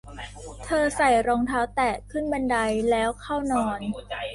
[0.65, 2.57] เธอใส่รองเท้าแตะ ขึ้นบันได
[2.89, 3.79] แล้วเข้านอน